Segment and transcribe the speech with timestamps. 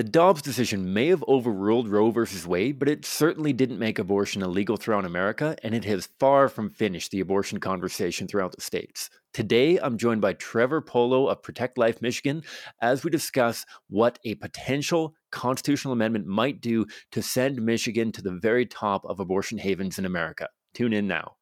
[0.00, 2.24] The Dobbs decision may have overruled Roe v.
[2.46, 6.70] Wade, but it certainly didn't make abortion illegal throughout America, and it has far from
[6.70, 9.10] finished the abortion conversation throughout the states.
[9.34, 12.42] Today, I'm joined by Trevor Pollo of Protect Life Michigan
[12.80, 18.38] as we discuss what a potential constitutional amendment might do to send Michigan to the
[18.40, 20.48] very top of abortion havens in America.
[20.72, 21.34] Tune in now.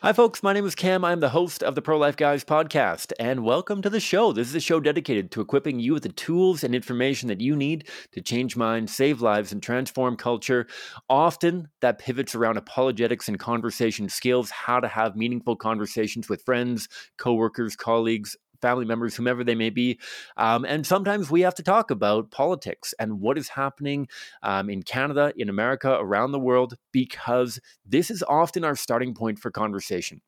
[0.00, 0.44] Hi, folks.
[0.44, 1.04] My name is Cam.
[1.04, 4.30] I'm the host of the Pro Life Guys podcast, and welcome to the show.
[4.30, 7.56] This is a show dedicated to equipping you with the tools and information that you
[7.56, 10.68] need to change minds, save lives, and transform culture.
[11.10, 16.88] Often that pivots around apologetics and conversation skills, how to have meaningful conversations with friends,
[17.16, 19.98] coworkers, colleagues, family members, whomever they may be.
[20.36, 24.08] Um, and sometimes we have to talk about politics and what is happening
[24.42, 29.38] um, in Canada, in America, around the world, because this is often our starting point
[29.38, 30.20] for conversation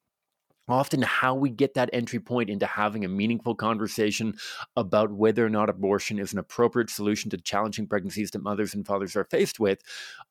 [0.73, 4.35] often how we get that entry point into having a meaningful conversation
[4.77, 8.87] about whether or not abortion is an appropriate solution to challenging pregnancies that mothers and
[8.87, 9.81] fathers are faced with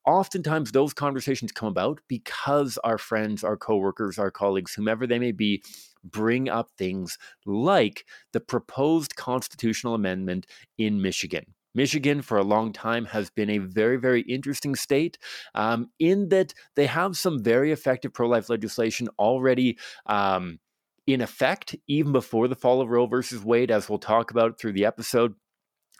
[0.06, 5.31] oftentimes those conversations come about because our friends our coworkers our colleagues whomever they may
[5.31, 5.62] be
[6.04, 10.46] bring up things like the proposed constitutional amendment
[10.78, 11.46] in Michigan.
[11.75, 15.17] Michigan, for a long time, has been a very, very interesting state
[15.56, 19.78] um, in that they have some very effective pro life legislation already.
[20.06, 20.59] Um,
[21.08, 24.73] in effect, even before the fall of Roe versus Wade, as we'll talk about through
[24.73, 25.34] the episode.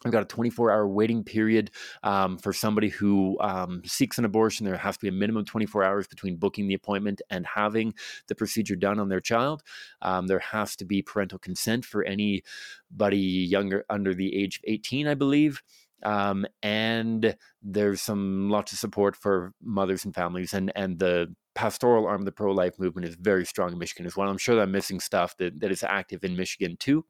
[0.05, 1.72] I've got a 24 hour waiting period
[2.03, 4.66] um, for somebody who um, seeks an abortion.
[4.66, 7.94] There has to be a minimum 24 hours between booking the appointment and having
[8.28, 9.64] the procedure done on their child.
[10.02, 15.08] Um, there has to be parental consent for anybody younger under the age of 18,
[15.08, 15.61] I believe.
[16.03, 22.08] Um, and there's some lots of support for mothers and families, and and the pastoral
[22.08, 24.30] arm of the pro life movement is very strong in Michigan as well.
[24.30, 27.03] I'm sure that I'm missing stuff that, that is active in Michigan too.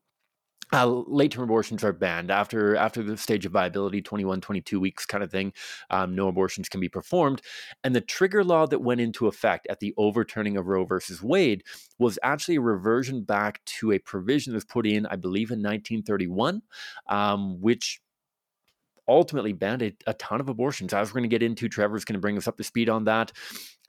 [0.72, 2.30] Uh, late term abortions are banned.
[2.30, 5.54] After after the stage of viability 21 22 weeks kind of thing
[5.90, 7.42] um, no abortions can be performed.
[7.84, 11.64] And the trigger law that went into effect at the overturning of roe versus wade
[11.98, 15.60] was actually a reversion back to a provision that was put in i believe in
[15.60, 16.62] 1931
[17.08, 18.02] um, which
[19.10, 20.94] ultimately banned a, a ton of abortions.
[20.94, 23.06] As we're going to get into trevor's going to bring us up to speed on
[23.06, 23.32] that.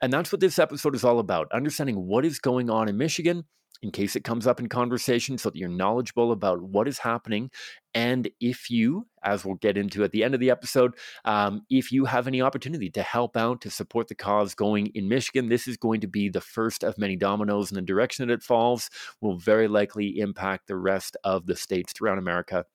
[0.01, 3.45] And that's what this episode is all about understanding what is going on in michigan
[3.81, 7.49] in case it comes up in conversation so that you're knowledgeable about what is happening.
[7.93, 10.93] And if you, as we'll get into at the end of the episode,
[11.25, 15.09] um, if you have any opportunity to help out, to support the cause going in
[15.09, 18.33] Michigan, this is going to be the first of many dominoes in the direction that
[18.33, 18.89] it falls,
[19.19, 22.65] will very likely impact the rest of the states throughout America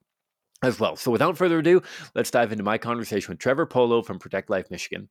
[0.62, 0.96] as well.
[0.96, 1.82] So without further ado,
[2.14, 5.08] let's dive into my conversation with Trevor Pollo from Protect Life Michigan.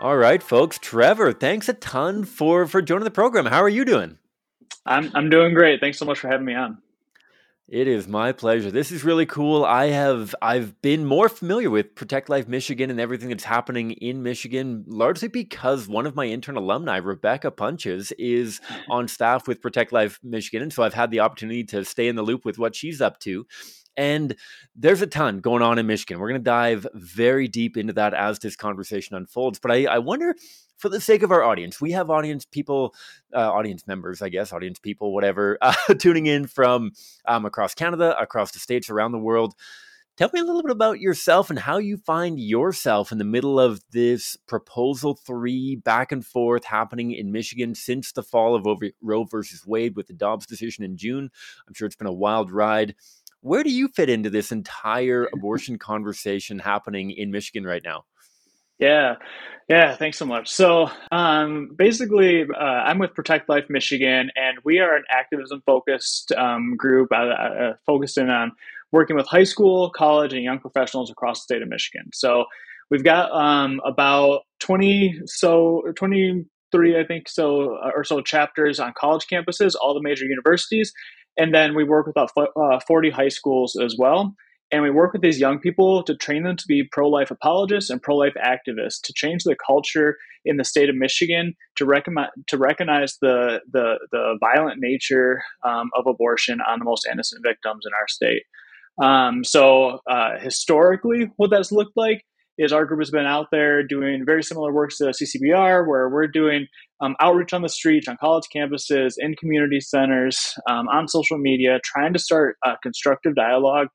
[0.00, 0.78] All right, folks.
[0.78, 3.44] Trevor, thanks a ton for for joining the program.
[3.44, 4.16] How are you doing?
[4.86, 5.78] I'm I'm doing great.
[5.78, 6.78] Thanks so much for having me on.
[7.68, 8.70] It is my pleasure.
[8.70, 9.62] This is really cool.
[9.62, 14.22] I have I've been more familiar with Protect Life Michigan and everything that's happening in
[14.22, 19.92] Michigan largely because one of my intern alumni, Rebecca Punches, is on staff with Protect
[19.92, 22.74] Life Michigan, and so I've had the opportunity to stay in the loop with what
[22.74, 23.46] she's up to.
[23.96, 24.36] And
[24.74, 26.20] there's a ton going on in Michigan.
[26.20, 29.58] We're going to dive very deep into that as this conversation unfolds.
[29.58, 30.34] But I, I wonder,
[30.78, 32.94] for the sake of our audience, we have audience people,
[33.34, 36.92] uh, audience members, I guess, audience people, whatever, uh, tuning in from
[37.26, 39.54] um, across Canada, across the states, around the world.
[40.20, 43.58] Tell me a little bit about yourself and how you find yourself in the middle
[43.58, 48.66] of this proposal three back and forth happening in Michigan since the fall of
[49.00, 51.30] Roe versus Wade with the Dobbs decision in June.
[51.66, 52.96] I'm sure it's been a wild ride.
[53.40, 58.04] Where do you fit into this entire abortion conversation happening in Michigan right now?
[58.78, 59.16] Yeah,
[59.68, 60.48] yeah, thanks so much.
[60.48, 66.32] So um, basically, uh, I'm with Protect Life Michigan, and we are an activism focused
[66.32, 68.52] um, group uh, uh, focused in on
[68.90, 72.08] working with high school, college, and young professionals across the state of Michigan.
[72.14, 72.46] So
[72.90, 78.92] we've got um, about 20 so 23 i think so uh, or so chapters on
[78.96, 80.92] college campuses all the major universities
[81.40, 84.34] and then we work with about uh, 40 high schools as well.
[84.70, 87.88] And we work with these young people to train them to be pro life apologists
[87.88, 92.28] and pro life activists to change the culture in the state of Michigan to, recommend,
[92.48, 97.84] to recognize the, the, the violent nature um, of abortion on the most innocent victims
[97.86, 98.42] in our state.
[99.02, 102.22] Um, so, uh, historically, what that's looked like
[102.60, 106.26] is our group has been out there doing very similar works to CCBR, where we're
[106.26, 106.66] doing
[107.00, 111.80] um, outreach on the streets, on college campuses, in community centers, um, on social media,
[111.82, 113.88] trying to start a constructive dialogue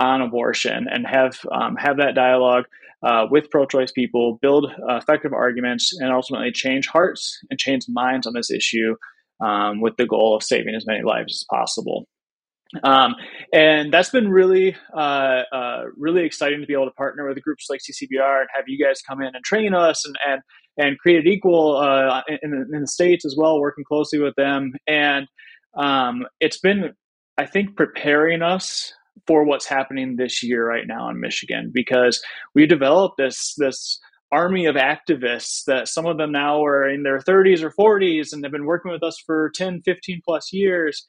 [0.00, 2.64] on abortion and have um, have that dialogue
[3.04, 8.26] uh, with pro-choice people, build uh, effective arguments, and ultimately change hearts and change minds
[8.26, 8.96] on this issue,
[9.40, 12.08] um, with the goal of saving as many lives as possible.
[12.82, 13.14] Um,
[13.52, 17.66] and that's been really, uh, uh, really exciting to be able to partner with groups
[17.70, 20.42] like CCBR and have you guys come in and train us and and
[20.78, 24.72] and Created Equal uh, in, the, in the states as well, working closely with them.
[24.86, 25.26] And
[25.76, 26.94] um, it's been,
[27.36, 28.92] I think, preparing us
[29.26, 32.22] for what's happening this year right now in Michigan because
[32.54, 33.98] we developed this this
[34.30, 38.44] army of activists that some of them now are in their 30s or 40s and
[38.44, 41.06] they've been working with us for 10 15 plus years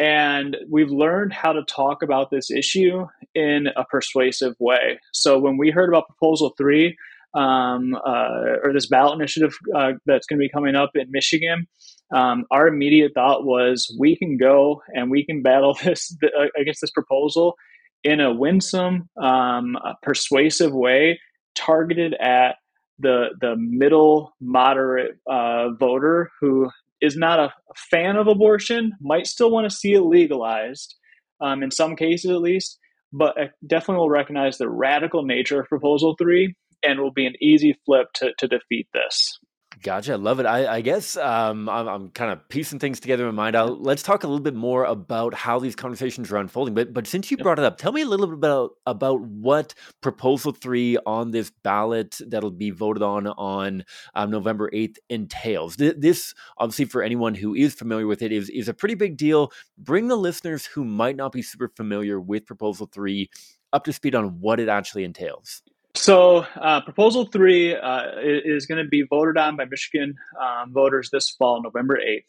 [0.00, 4.98] and we've learned how to talk about this issue in a persuasive way.
[5.12, 6.96] So when we heard about Proposal 3,
[7.34, 11.68] um, uh, or this ballot initiative uh, that's going to be coming up in Michigan,
[12.14, 16.80] um, our immediate thought was we can go and we can battle this uh, against
[16.80, 17.54] this proposal
[18.02, 21.20] in a winsome, um, persuasive way,
[21.54, 22.56] targeted at
[22.98, 26.70] the the middle moderate uh, voter who
[27.00, 27.52] is not a,
[27.90, 30.96] fan of abortion, might still want to see it legalized,
[31.40, 32.78] um, in some cases at least,
[33.12, 33.36] but
[33.66, 38.08] definitely will recognize the radical nature of Proposal 3 and will be an easy flip
[38.14, 39.38] to, to defeat this.
[39.82, 40.12] Gotcha.
[40.12, 40.46] I love it.
[40.46, 43.56] I, I guess um, I'm, I'm, kind of piecing things together in my mind.
[43.56, 46.74] I'll, let's talk a little bit more about how these conversations are unfolding.
[46.74, 49.72] But but since you brought it up, tell me a little bit about about what
[50.02, 53.84] proposal three on this ballot that'll be voted on on
[54.14, 55.76] um, November eighth entails.
[55.76, 59.50] This obviously for anyone who is familiar with it is is a pretty big deal.
[59.78, 63.30] Bring the listeners who might not be super familiar with proposal three
[63.72, 65.62] up to speed on what it actually entails.
[65.94, 71.10] So, uh, Proposal 3 uh, is going to be voted on by Michigan um, voters
[71.12, 72.24] this fall, November 8th.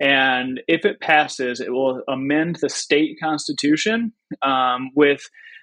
[0.00, 4.12] And if it passes, it will amend the state constitution
[4.42, 5.22] um, with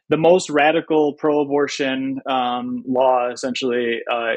[0.10, 4.34] the most radical pro-abortion um, law, essentially, uh,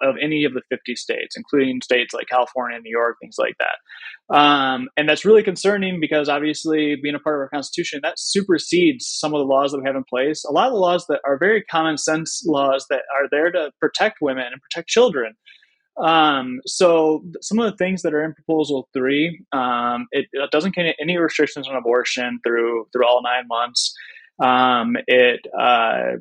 [0.00, 3.54] of any of the 50 states, including states like California and New York, things like
[3.58, 4.36] that.
[4.36, 9.06] Um, and that's really concerning because, obviously, being a part of our Constitution, that supersedes
[9.08, 10.44] some of the laws that we have in place.
[10.44, 13.72] A lot of the laws that are very common sense laws that are there to
[13.80, 15.34] protect women and protect children.
[16.00, 20.72] Um, so some of the things that are in proposal three, um, it, it, doesn't
[20.72, 23.92] contain any restrictions on abortion through through all nine months.
[24.40, 26.18] Um, it uh,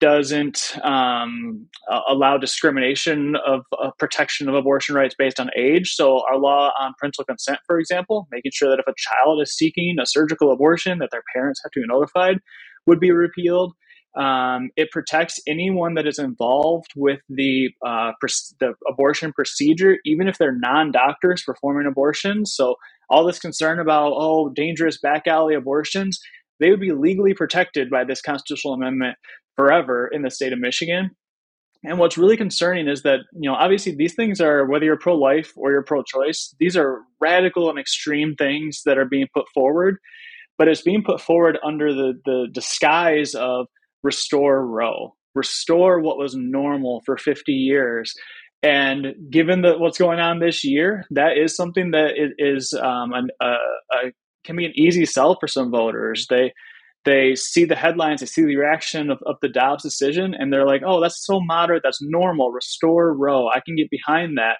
[0.00, 1.66] doesn't um,
[2.08, 3.62] allow discrimination of,
[3.98, 5.94] protection of abortion rights based on age.
[5.94, 9.56] So, our law on parental consent, for example, making sure that if a child is
[9.56, 12.38] seeking a surgical abortion, that their parents have to be notified,
[12.86, 13.74] would be repealed.
[14.16, 18.12] Um, it protects anyone that is involved with the uh,
[18.58, 22.52] the abortion procedure, even if they're non-doctors performing abortions.
[22.54, 22.76] So
[23.10, 26.18] all this concern about oh dangerous back alley abortions,
[26.60, 29.16] they would be legally protected by this constitutional amendment
[29.56, 31.10] forever in the state of Michigan.
[31.84, 35.14] And what's really concerning is that, you know, obviously these things are, whether you're pro
[35.14, 39.46] life or you're pro choice, these are radical and extreme things that are being put
[39.54, 39.98] forward.
[40.56, 43.66] But it's being put forward under the, the disguise of
[44.02, 48.12] restore Roe, restore what was normal for 50 years.
[48.62, 53.28] And given that what's going on this year, that is something that is um, an,
[53.40, 53.54] a,
[53.92, 54.12] a
[54.44, 56.26] can be an easy sell for some voters.
[56.28, 56.52] They
[57.04, 60.66] they see the headlines, they see the reaction of, of the Dobbs decision, and they're
[60.66, 62.52] like, "Oh, that's so moderate, that's normal.
[62.52, 64.58] Restore Roe, I can get behind that."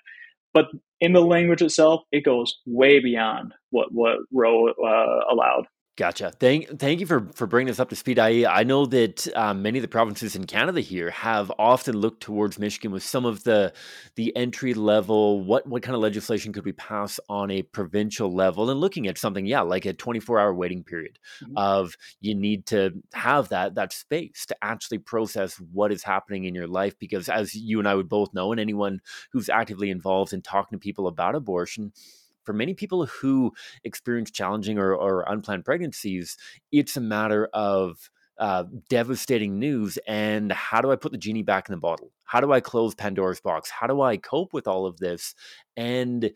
[0.54, 0.66] But
[1.00, 5.66] in the language itself, it goes way beyond what what Roe uh, allowed.
[5.98, 6.30] Gotcha.
[6.38, 8.20] Thank thank you for for bringing this up to speed.
[8.20, 12.22] I I know that um, many of the provinces in Canada here have often looked
[12.22, 13.72] towards Michigan with some of the
[14.14, 15.42] the entry level.
[15.42, 18.70] What what kind of legislation could we pass on a provincial level?
[18.70, 21.58] And looking at something, yeah, like a twenty four hour waiting period mm-hmm.
[21.58, 26.54] of you need to have that that space to actually process what is happening in
[26.54, 26.96] your life.
[27.00, 29.00] Because as you and I would both know, and anyone
[29.32, 31.92] who's actively involved in talking to people about abortion
[32.48, 33.52] for many people who
[33.84, 36.38] experience challenging or, or unplanned pregnancies,
[36.72, 39.98] it's a matter of uh, devastating news.
[40.06, 42.10] And how do I put the genie back in the bottle?
[42.24, 43.68] How do I close Pandora's box?
[43.68, 45.34] How do I cope with all of this?
[45.76, 46.30] And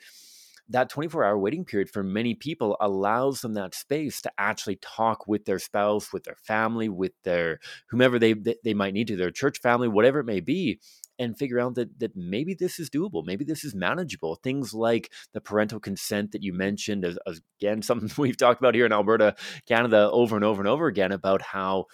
[0.69, 5.27] that 24 hour waiting period for many people allows them that space to actually talk
[5.27, 9.31] with their spouse, with their family, with their whomever they, they might need to, their
[9.31, 10.79] church family, whatever it may be,
[11.23, 14.37] and figure out that that maybe this is doable, maybe this is manageable.
[14.37, 18.75] Things like the parental consent that you mentioned, as, as again something we've talked about
[18.75, 19.35] here in Alberta,
[19.67, 21.87] Canada, over and over and over again about how.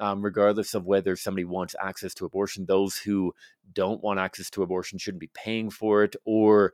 [0.00, 3.32] Um, regardless of whether somebody wants access to abortion, those who
[3.72, 6.72] don't want access to abortion shouldn't be paying for it, or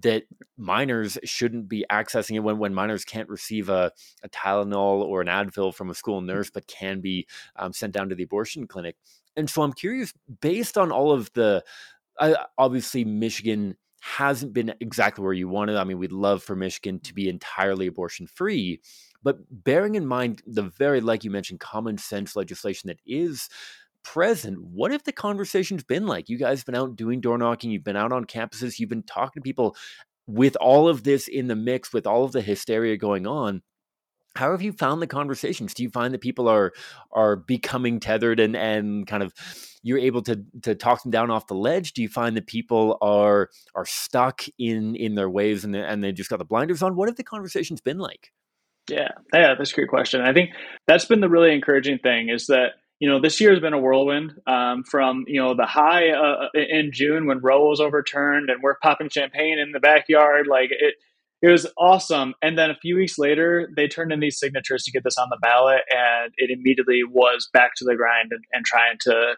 [0.00, 0.24] that
[0.56, 3.92] minors shouldn't be accessing it when, when minors can't receive a,
[4.22, 8.08] a Tylenol or an Advil from a school nurse, but can be um, sent down
[8.08, 8.96] to the abortion clinic
[9.36, 11.64] and so I'm curious, based on all of the,
[12.18, 15.76] uh, obviously Michigan hasn't been exactly where you wanted.
[15.76, 18.80] I mean, we'd love for Michigan to be entirely abortion free,
[19.22, 23.48] but bearing in mind the very, like you mentioned, common sense legislation that is
[24.02, 26.28] present, what have the conversations been like?
[26.28, 29.02] You guys have been out doing door knocking, you've been out on campuses, you've been
[29.02, 29.74] talking to people
[30.26, 33.62] with all of this in the mix, with all of the hysteria going on
[34.36, 35.74] how have you found the conversations?
[35.74, 36.72] Do you find that people are
[37.12, 39.32] are becoming tethered and and kind of
[39.82, 41.92] you're able to to talk them down off the ledge?
[41.92, 46.02] Do you find that people are are stuck in in their ways and they, and
[46.02, 46.96] they just got the blinders on?
[46.96, 48.32] What have the conversations been like?
[48.88, 49.08] Yeah.
[49.32, 50.20] Yeah that's a great question.
[50.20, 50.50] I think
[50.86, 53.78] that's been the really encouraging thing is that you know this year has been a
[53.78, 58.62] whirlwind um, from you know the high uh, in june when roe was overturned and
[58.62, 60.94] we're popping champagne in the backyard like it
[61.44, 62.32] it was awesome.
[62.40, 65.28] And then a few weeks later, they turned in these signatures to get this on
[65.28, 69.34] the ballot, and it immediately was back to the grind and, and trying to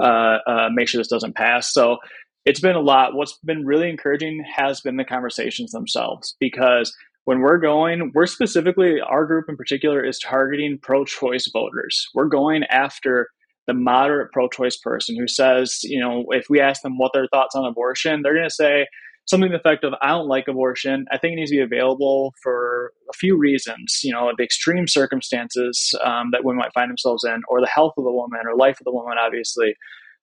[0.00, 1.72] uh, uh, make sure this doesn't pass.
[1.72, 1.96] So
[2.44, 3.16] it's been a lot.
[3.16, 9.00] What's been really encouraging has been the conversations themselves because when we're going, we're specifically,
[9.00, 12.06] our group in particular is targeting pro choice voters.
[12.14, 13.30] We're going after
[13.66, 17.26] the moderate pro choice person who says, you know, if we ask them what their
[17.26, 18.86] thoughts on abortion, they're going to say,
[19.28, 21.04] something to the effect of I don't like abortion.
[21.12, 24.00] I think it needs to be available for a few reasons.
[24.02, 27.94] You know, the extreme circumstances um, that women might find themselves in, or the health
[27.98, 29.74] of the woman, or life of the woman, obviously.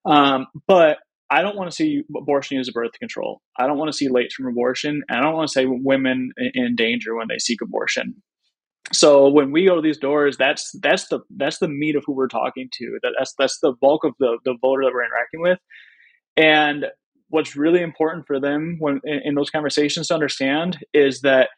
[0.06, 0.98] Um, but
[1.30, 3.42] I don't want to see abortion as birth control.
[3.58, 5.02] I don't want to see late term abortion.
[5.10, 8.16] And I don't want to see women in danger when they seek abortion.
[8.94, 12.14] So when we go to these doors, that's that's the that's the meat of who
[12.14, 13.00] we're talking to.
[13.02, 15.58] That, that's that's the bulk of the the voter that we're interacting with.
[16.38, 16.86] And
[17.30, 21.50] what's really important for them when in, in those conversations to understand is that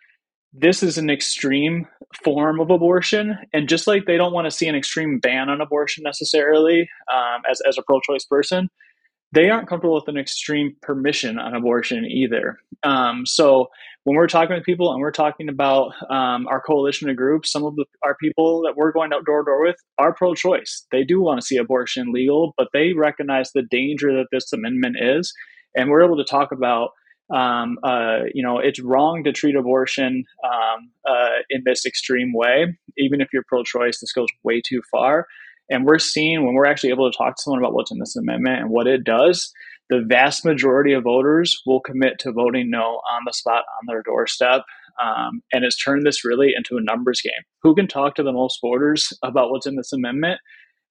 [0.53, 1.87] this is an extreme
[2.23, 3.37] form of abortion.
[3.53, 7.41] And just like they don't want to see an extreme ban on abortion necessarily um,
[7.49, 8.69] as, as a pro-choice person
[9.33, 12.57] they aren't comfortable with an extreme permission on abortion either.
[12.83, 13.67] Um, so
[14.03, 17.65] when we're talking with people and we're talking about um, our coalition of groups some
[17.65, 20.85] of the, our people that we're going out door to door with are pro-choice.
[20.91, 24.95] They do want to see abortion legal but they recognize the danger that this amendment
[24.99, 25.33] is
[25.77, 26.89] and we're able to talk about
[27.33, 32.77] um, uh, you know it's wrong to treat abortion um, uh, in this extreme way
[32.97, 35.27] even if you're pro-choice this goes way too far.
[35.69, 38.15] And we're seeing when we're actually able to talk to someone about what's in this
[38.15, 39.51] amendment and what it does
[39.89, 44.01] the vast majority of voters will commit to voting no on the spot on their
[44.01, 44.63] doorstep
[45.01, 47.43] um, and it's turned this really into a numbers game.
[47.61, 50.39] Who can talk to the most voters about what's in this amendment?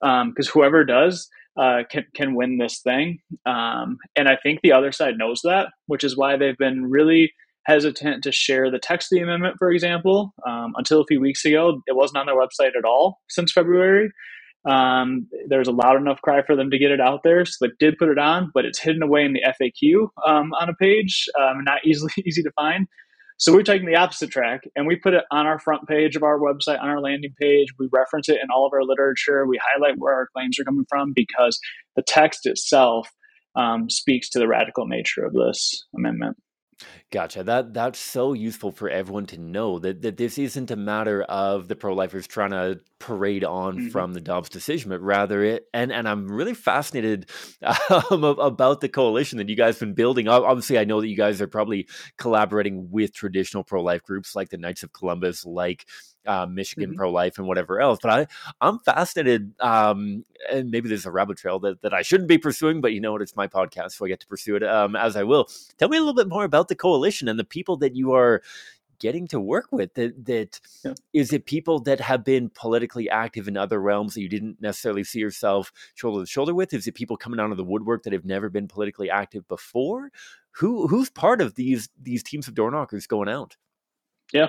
[0.01, 1.29] Because um, whoever does
[1.59, 3.19] uh, can can win this thing.
[3.47, 7.33] Um, and I think the other side knows that, which is why they've been really
[7.65, 10.35] hesitant to share the text of the amendment, for example.
[10.47, 14.11] Um, until a few weeks ago, it wasn't on their website at all since February.
[14.69, 17.73] Um, there's a loud enough cry for them to get it out there, so they
[17.79, 21.27] did put it on, but it's hidden away in the FAQ um, on a page,
[21.41, 22.87] um, not easily easy to find.
[23.39, 26.23] So we're taking the opposite track and we put it on our front page of
[26.23, 27.69] our website, on our landing page.
[27.79, 29.47] We reference it in all of our literature.
[29.47, 31.59] We highlight where our claims are coming from because
[31.97, 33.11] the text itself
[33.55, 36.37] um, speaks to the radical nature of this amendment.
[37.13, 37.45] Gotcha.
[37.45, 41.69] That that's so useful for everyone to know that, that this isn't a matter of
[41.69, 43.89] the pro-lifers trying to parade on mm-hmm.
[43.91, 47.31] from the Dobbs decision, but rather it and and I'm really fascinated
[48.11, 50.27] um, about the coalition that you guys have been building.
[50.27, 51.87] Obviously, I know that you guys are probably
[52.19, 55.87] collaborating with traditional pro-life groups like the Knights of Columbus, like
[56.27, 56.99] uh, Michigan mm-hmm.
[56.99, 57.99] pro life and whatever else.
[58.03, 58.27] But I,
[58.61, 62.81] I'm fascinated, um, and maybe there's a rabbit trail that, that I shouldn't be pursuing,
[62.81, 63.23] but you know what?
[63.23, 65.49] It's my podcast, so I get to pursue it um, as I will.
[65.79, 68.43] Tell me a little bit more about the coalition and the people that you are
[68.99, 70.95] getting to work with that that yeah.
[71.13, 75.05] is it people that have been politically active in other realms that you didn't necessarily
[75.05, 78.15] see yourself shoulder to shoulder with is it people coming out of the woodwork that
[78.15, 80.11] have never been politically active before
[80.53, 83.57] who who's part of these these teams of door knockers going out
[84.33, 84.49] yeah,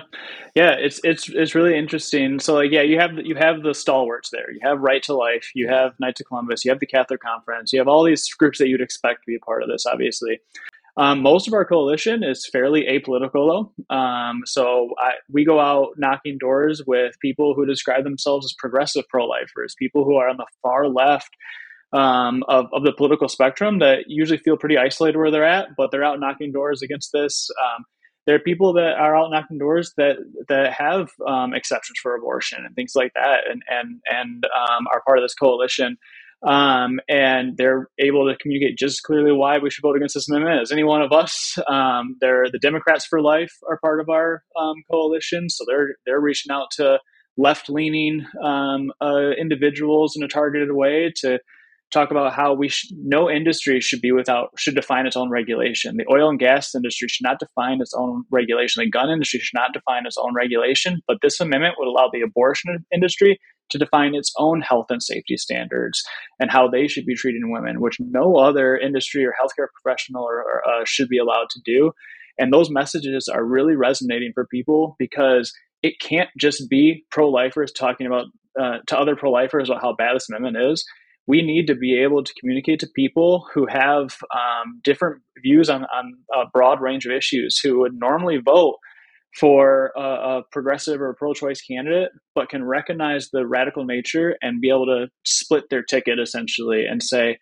[0.56, 2.40] yeah, it's it's it's really interesting.
[2.40, 4.50] So like, yeah, you have you have the stalwarts there.
[4.50, 5.52] You have Right to Life.
[5.54, 6.64] You have Knights of Columbus.
[6.64, 7.72] You have the Catholic Conference.
[7.72, 9.86] You have all these groups that you'd expect to be a part of this.
[9.86, 10.40] Obviously,
[10.98, 13.96] um, most of our coalition is fairly apolitical, though.
[13.96, 19.04] Um, so I, we go out knocking doors with people who describe themselves as progressive
[19.08, 21.30] pro-lifers, people who are on the far left
[21.92, 25.92] um, of, of the political spectrum that usually feel pretty isolated where they're at, but
[25.92, 27.48] they're out knocking doors against this.
[27.62, 27.84] Um,
[28.26, 30.16] there are people that are out knocking doors that
[30.48, 35.00] that have um, exceptions for abortion and things like that, and and and um, are
[35.06, 35.96] part of this coalition.
[36.46, 40.62] Um, and they're able to communicate just clearly why we should vote against this amendment
[40.62, 41.58] as any one of us.
[41.68, 46.20] Um, they're the Democrats for Life are part of our um, coalition, so they're they're
[46.20, 47.00] reaching out to
[47.36, 51.38] left leaning um, uh, individuals in a targeted way to
[51.90, 55.96] talk about how we sh- no industry should be without should define its own regulation.
[55.96, 58.84] The oil and gas industry should not define its own regulation.
[58.84, 61.00] The gun industry should not define its own regulation.
[61.06, 63.38] But this amendment would allow the abortion industry
[63.70, 66.02] to define its own health and safety standards
[66.40, 70.38] and how they should be treating women, which no other industry or healthcare professional or,
[70.38, 71.92] or, uh, should be allowed to do.
[72.38, 78.06] And those messages are really resonating for people because it can't just be pro-lifers talking
[78.06, 78.26] about
[78.60, 80.84] uh, to other pro-lifers about how bad this amendment is
[81.28, 85.84] we need to be able to communicate to people who have um, different views on,
[85.94, 88.76] on a broad range of issues who would normally vote
[89.36, 94.68] for a, a progressive or pro-choice candidate but can recognize the radical nature and be
[94.68, 97.38] able to split their ticket essentially and say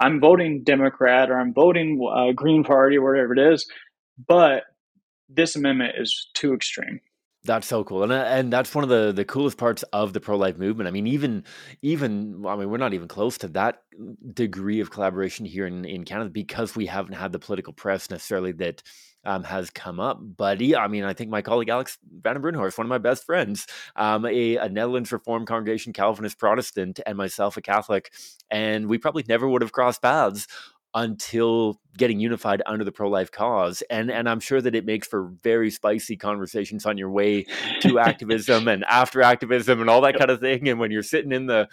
[0.00, 3.66] i'm voting democrat or i'm voting uh, green party or whatever it is
[4.26, 4.64] but
[5.28, 7.00] this amendment is too extreme
[7.46, 10.20] that's so cool, and uh, and that's one of the the coolest parts of the
[10.20, 10.88] pro life movement.
[10.88, 11.44] I mean, even
[11.80, 13.82] even I mean, we're not even close to that
[14.34, 18.52] degree of collaboration here in in Canada because we haven't had the political press necessarily
[18.52, 18.82] that
[19.26, 20.18] um, has come up.
[20.20, 23.66] Buddy, I mean, I think my colleague Alex Van Brunhorst, one of my best friends,
[23.96, 28.12] um, a, a Netherlands Reformed congregation Calvinist Protestant, and myself a Catholic,
[28.50, 30.46] and we probably never would have crossed paths
[30.94, 35.30] until getting unified under the pro-life cause and and I'm sure that it makes for
[35.42, 37.44] very spicy conversations on your way
[37.82, 41.32] to activism and after activism and all that kind of thing and when you're sitting
[41.32, 41.68] in the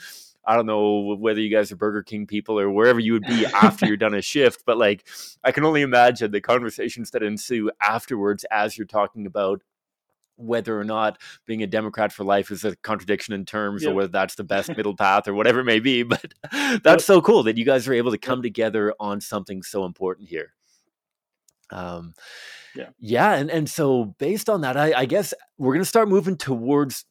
[0.46, 3.46] I don't know whether you guys are Burger King people or wherever you would be
[3.46, 5.08] after you're done a shift, but like
[5.44, 9.62] I can only imagine the conversations that ensue afterwards as you're talking about
[10.36, 13.92] whether or not being a Democrat for life is a contradiction in terms, yep.
[13.92, 16.04] or whether that's the best middle path, or whatever it may be.
[16.04, 17.02] But that's yep.
[17.02, 20.54] so cool that you guys are able to come together on something so important here.
[21.72, 22.14] Um,
[22.76, 26.10] yeah, yeah, and and so based on that, I, I guess we're going to start
[26.10, 27.06] moving towards.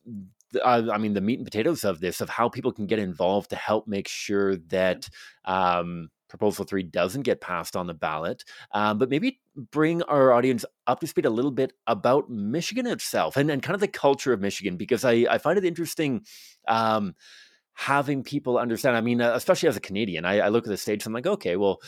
[0.63, 3.51] Uh, I mean, the meat and potatoes of this, of how people can get involved
[3.51, 5.09] to help make sure that
[5.45, 9.41] um, Proposal 3 doesn't get passed on the ballot, um, but maybe
[9.71, 13.75] bring our audience up to speed a little bit about Michigan itself and, and kind
[13.75, 16.25] of the culture of Michigan, because I, I find it interesting.
[16.67, 17.15] Um,
[17.75, 18.97] having people understand.
[18.97, 21.07] I mean, uh, especially as a Canadian, I, I look at the states.
[21.07, 21.81] I'm like, okay, well,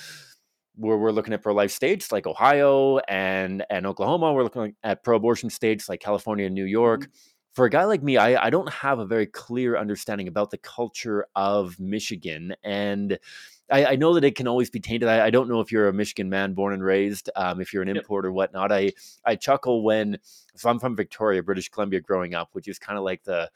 [0.77, 4.33] we're, we're looking at pro-life states like Ohio and and Oklahoma.
[4.33, 7.03] We're looking at pro-abortion states like California and New York.
[7.03, 7.11] Mm-hmm.
[7.55, 10.59] For a guy like me, I, I don't have a very clear understanding about the
[10.59, 13.19] culture of Michigan and
[13.71, 15.09] I, I, know that it can always be tainted.
[15.09, 17.83] I, I, don't know if you're a Michigan man born and raised, um, if you're
[17.83, 18.71] an import or whatnot.
[18.71, 18.93] I
[19.25, 20.19] I chuckle when
[20.55, 23.51] so I'm from Victoria, British Columbia, growing up, which is kind of like the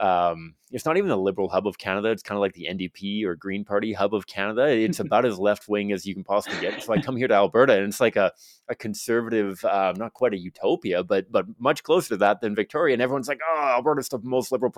[0.00, 2.10] um, it's not even the liberal hub of Canada.
[2.10, 4.68] It's kind of like the NDP or Green Party hub of Canada.
[4.68, 6.82] It's about as left wing as you can possibly get.
[6.82, 8.32] So I come here to Alberta, and it's like a,
[8.68, 12.94] a conservative, um, not quite a utopia, but but much closer to that than Victoria.
[12.94, 14.72] And everyone's like, "Oh, Alberta's the most liberal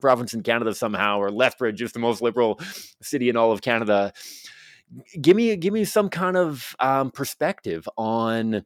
[0.00, 2.60] province in Canada somehow, or Lethbridge is the most liberal
[3.02, 4.12] city in all of Canada.
[5.20, 8.64] Give me give me some kind of um, perspective on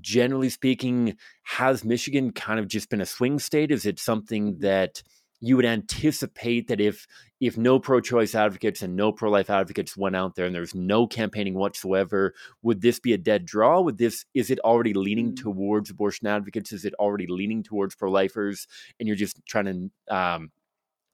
[0.00, 3.70] generally speaking, has Michigan kind of just been a swing state?
[3.70, 5.02] Is it something that
[5.40, 7.06] you would anticipate that if
[7.40, 11.54] if no pro-choice advocates and no pro-life advocates went out there and there's no campaigning
[11.54, 13.80] whatsoever, would this be a dead draw?
[13.80, 15.36] Would this is it already leaning mm.
[15.36, 16.72] towards abortion advocates?
[16.72, 18.66] Is it already leaning towards pro-lifers?
[18.98, 20.50] And you're just trying to um,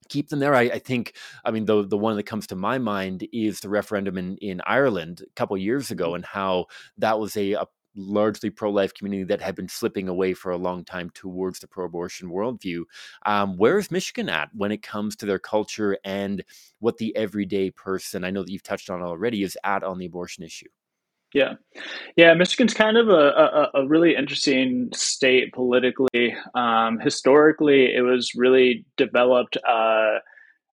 [0.09, 0.55] keep them there.
[0.55, 3.69] I, I, think, I mean, the the one that comes to my mind is the
[3.69, 6.17] referendum in in Ireland a couple years ago, mm-hmm.
[6.17, 6.67] and how
[6.99, 10.85] that was a, a largely pro-life community that had been slipping away for a long
[10.85, 12.83] time towards the pro-abortion worldview.
[13.27, 16.45] Um, where is Michigan at when it comes to their culture and
[16.81, 20.07] what the everyday person, I know that you've touched on already, is at on the
[20.07, 20.69] abortion issue?
[21.35, 21.55] Yeah,
[22.17, 22.35] yeah.
[22.35, 26.37] Michigan's kind of a, a, a really interesting state politically.
[26.55, 29.57] Um, historically, it was really developed.
[29.67, 30.19] Uh,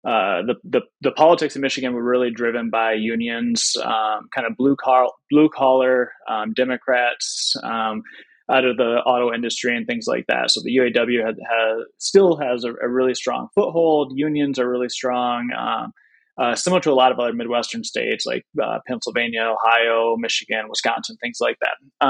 [0.05, 4.55] uh, the, the the politics of Michigan were really driven by unions, um, kind of
[4.55, 8.01] blue collar blue collar um, Democrats um,
[8.49, 10.51] out of the auto industry and things like that.
[10.51, 14.13] So the UAW had, has still has a, a, really strong foothold.
[14.15, 15.49] Unions are really strong.
[15.57, 15.91] Um,
[16.37, 21.17] uh, similar to a lot of other Midwestern states like uh, Pennsylvania, Ohio, Michigan, Wisconsin,
[21.21, 22.05] things like that.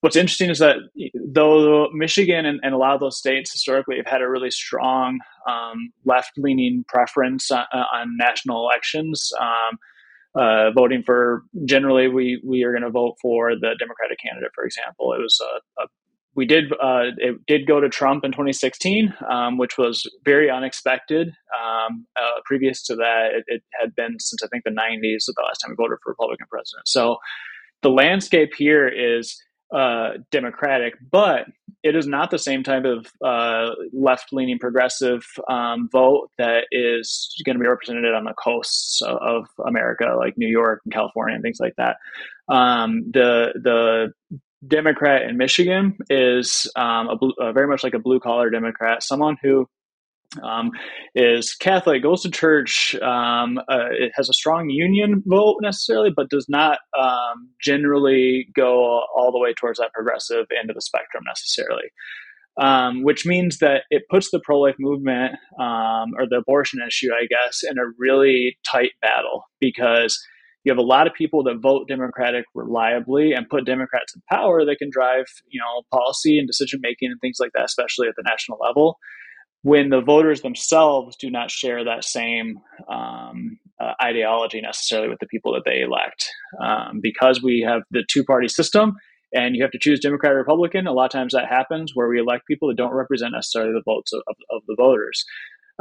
[0.00, 0.76] What's interesting is that
[1.14, 5.18] though Michigan and, and, a lot of those states historically have had a really strong
[5.48, 9.78] um, left leaning preference on, on, national elections, um,
[10.38, 14.64] uh, voting for generally we we are going to vote for the Democratic candidate, for
[14.64, 15.14] example.
[15.14, 15.86] It was a, a
[16.36, 21.28] we did uh, it did go to Trump in 2016, um, which was very unexpected.
[21.58, 25.42] Um, uh, previous to that, it, it, had been since I think the 90s the
[25.42, 26.86] last time we voted for Republican president.
[26.86, 27.16] So
[27.82, 29.42] the landscape here is
[29.74, 31.46] uh, Democratic, but
[31.82, 37.32] it is not the same type of uh, left leaning progressive um, vote that is
[37.44, 41.42] going to be represented on the coasts of America, like New York and California and
[41.42, 41.96] things like that.
[42.48, 44.12] Um, the the
[44.66, 49.36] Democrat in Michigan is um, a uh, very much like a blue collar Democrat, someone
[49.42, 49.68] who
[50.42, 50.70] um,
[51.14, 56.30] is Catholic, goes to church, um, uh, it has a strong union vote necessarily, but
[56.30, 61.24] does not um, generally go all the way towards that progressive end of the spectrum
[61.26, 61.88] necessarily.
[62.58, 67.10] Um, which means that it puts the pro life movement um, or the abortion issue,
[67.12, 70.18] I guess, in a really tight battle because
[70.64, 74.64] you have a lot of people that vote Democratic reliably and put Democrats in power
[74.64, 78.14] that can drive, you know, policy and decision making and things like that, especially at
[78.16, 78.96] the national level
[79.66, 85.26] when the voters themselves do not share that same um, uh, ideology necessarily with the
[85.26, 86.24] people that they elect.
[86.62, 88.94] Um, because we have the two party system
[89.34, 92.06] and you have to choose Democrat or Republican, a lot of times that happens where
[92.06, 95.24] we elect people that don't represent necessarily the votes of, of, of the voters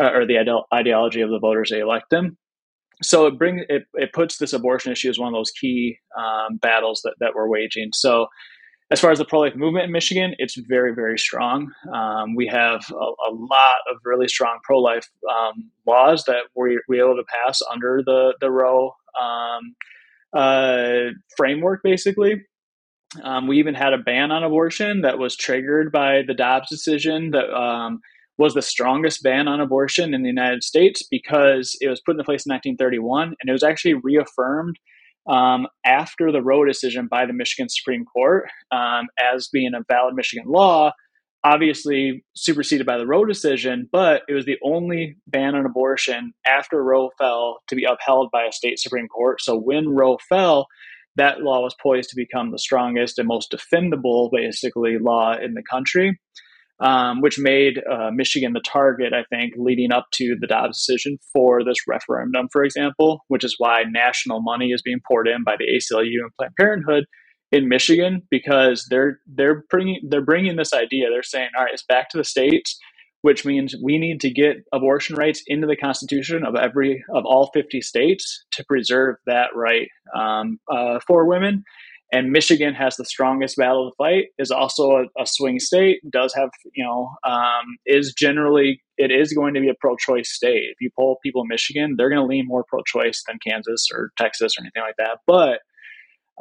[0.02, 2.39] uh, or the ide- ideology of the voters they elect them.
[3.04, 6.58] So it brings it, it puts this abortion issue as one of those key um,
[6.58, 7.89] battles that, that we're waging.
[7.93, 8.30] So
[8.91, 11.71] as far as the pro life movement in Michigan, it's very, very strong.
[11.93, 16.80] Um, we have a, a, lot of really strong pro life um, laws that we
[16.88, 19.76] were able to pass under the, the Roe um,
[20.34, 22.43] uh, framework, basically.
[23.24, 27.32] Um, we even had a ban on abortion that was triggered by the Dobbs decision
[27.32, 28.02] that um,
[28.38, 32.24] was the strongest ban on abortion in the United States because it was put into
[32.24, 34.78] place in 1931 and it was actually reaffirmed
[35.27, 40.15] um, after the Roe decision by the Michigan Supreme Court um, as being a valid
[40.15, 40.91] Michigan law,
[41.43, 46.83] obviously superseded by the Roe decision, but it was the only ban on abortion after
[46.83, 49.41] Roe fell to be upheld by a state Supreme Court.
[49.41, 50.67] So when Roe fell,
[51.17, 55.63] that law was poised to become the strongest and most defendable, basically, law in the
[55.63, 56.19] country
[56.79, 61.17] um, which made uh, Michigan the target, I think, leading up to the Dobbs decision
[61.33, 65.55] for this referendum, for example, which is why national money is being poured in by
[65.57, 67.05] the ACLU and Planned Parenthood
[67.51, 71.09] in Michigan because they're they're bringing they're bringing this idea.
[71.09, 72.77] They're saying, all right, it's back to the states,
[73.21, 77.51] which means we need to get abortion rights into the Constitution of every of all
[77.53, 81.63] 50 states to preserve that right um, uh, for women
[82.15, 84.28] and Michigan has the strongest battle to fight.
[84.39, 85.99] Is also a, a swing state.
[86.10, 90.69] Does have you know um, is generally it is going to be a pro-choice state.
[90.71, 94.12] If you poll people in Michigan, they're going to lean more pro-choice than Kansas or
[94.17, 95.19] Texas or anything like that.
[95.28, 95.60] But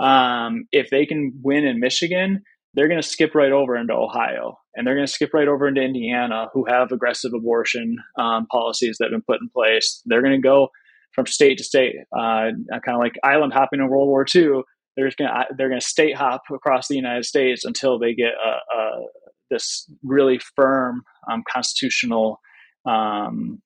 [0.02, 2.42] um, if they can win in Michigan,
[2.74, 5.66] they're going to skip right over into Ohio and they're going to skip right over
[5.66, 10.02] into Indiana, who have aggressive abortion um, policies that have been put in place.
[10.06, 10.68] They're going to go
[11.12, 14.62] from state to state, uh, kind of like island hopping in World War II
[14.96, 18.76] they're just gonna they're gonna state hop across the United States until they get a,
[18.76, 18.90] a
[19.50, 22.40] this really firm um, constitutional
[22.86, 23.60] um,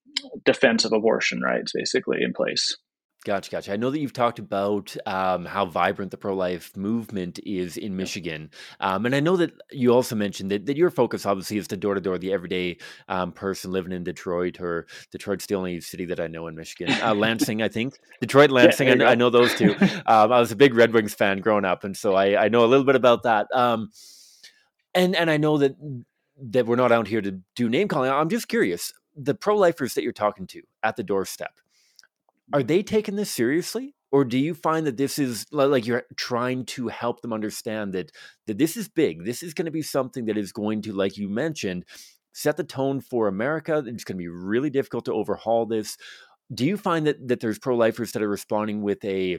[0.44, 2.76] defense of abortion rights basically in place.
[3.24, 3.72] Gotcha, gotcha.
[3.72, 7.96] I know that you've talked about um, how vibrant the pro life movement is in
[7.96, 8.50] Michigan.
[8.78, 11.76] Um, and I know that you also mentioned that, that your focus obviously is the
[11.76, 12.78] door to door, the everyday
[13.08, 16.94] um, person living in Detroit, or Detroit's the only city that I know in Michigan.
[17.02, 17.98] Uh, Lansing, I think.
[18.20, 19.74] Detroit, Lansing, I, I, know those two.
[20.06, 21.84] Um, I was a big Red Wings fan growing up.
[21.84, 23.46] And so I, I know a little bit about that.
[23.52, 23.90] Um,
[24.94, 25.74] and, and I know that
[26.40, 28.10] that we're not out here to do name calling.
[28.10, 31.52] I'm just curious the pro lifers that you're talking to at the doorstep
[32.52, 33.94] are they taking this seriously?
[34.10, 38.10] Or do you find that this is like you're trying to help them understand that
[38.46, 39.24] that this is big?
[39.24, 41.84] This is going to be something that is going to, like you mentioned,
[42.32, 43.82] set the tone for America.
[43.86, 45.98] It's going to be really difficult to overhaul this.
[46.52, 49.38] Do you find that that there's pro lifers that are responding with a,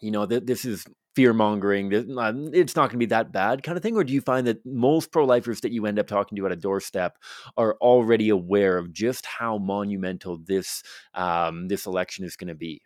[0.00, 0.84] you know, that this is
[1.14, 1.90] fear mongering.
[1.92, 3.96] It's not going to be that bad, kind of thing.
[3.96, 6.52] Or do you find that most pro lifers that you end up talking to at
[6.52, 7.18] a doorstep
[7.56, 10.82] are already aware of just how monumental this
[11.14, 12.82] um, this election is going to be?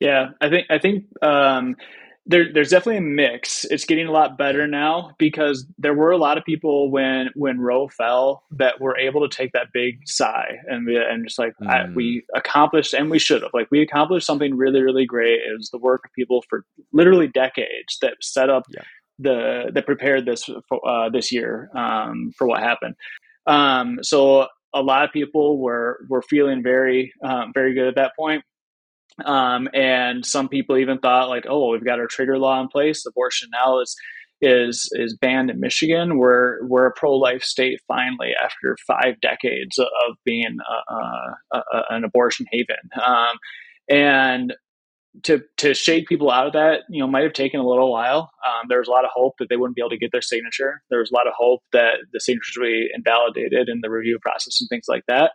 [0.00, 1.76] Yeah, I think I think um,
[2.26, 3.64] there, there's definitely a mix.
[3.66, 7.60] It's getting a lot better now because there were a lot of people when when
[7.60, 11.68] Roe fell that were able to take that big sigh and and just like mm.
[11.68, 15.40] I, we accomplished and we should have like we accomplished something really really great.
[15.40, 18.82] It was the work of people for literally decades that set up yeah.
[19.18, 20.48] the that prepared this
[20.86, 22.94] uh, this year um, for what happened.
[23.46, 28.12] Um, so a lot of people were were feeling very um, very good at that
[28.18, 28.42] point
[29.24, 33.04] um, and some people even thought like, oh, we've got our trigger law in place.
[33.06, 33.96] Abortion now is
[34.40, 36.18] is is banned in Michigan.
[36.18, 40.56] We're we're a pro life state finally after five decades of being
[40.88, 42.76] a, a, a, an abortion haven.
[43.04, 43.36] Um,
[43.88, 44.54] and
[45.22, 48.30] to to shake people out of that, you know, might have taken a little while.
[48.44, 50.22] Um, there was a lot of hope that they wouldn't be able to get their
[50.22, 50.82] signature.
[50.90, 54.18] There was a lot of hope that the signatures would be invalidated in the review
[54.20, 55.30] process and things like that.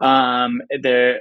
[0.00, 1.20] Um, there,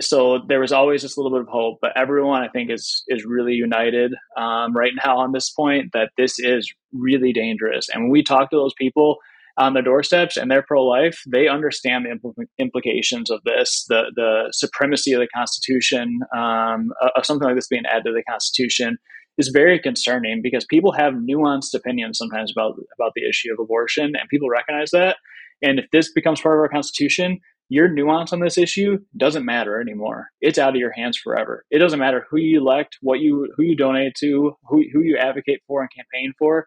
[0.00, 3.02] so there was always just a little bit of hope, but everyone I think is
[3.08, 7.88] is really united um, right now on this point that this is really dangerous.
[7.88, 9.16] And when we talk to those people
[9.58, 14.52] on their doorsteps and they're pro-life, they understand the impl- implications of this, the the
[14.52, 18.98] supremacy of the Constitution, um, of something like this being added to the Constitution
[19.38, 24.12] is very concerning because people have nuanced opinions sometimes about about the issue of abortion,
[24.18, 25.16] and people recognize that.
[25.62, 27.38] And if this becomes part of our Constitution,
[27.70, 30.28] your nuance on this issue doesn't matter anymore.
[30.40, 31.64] It's out of your hands forever.
[31.70, 35.16] It doesn't matter who you elect, what you who you donate to, who who you
[35.16, 36.66] advocate for and campaign for.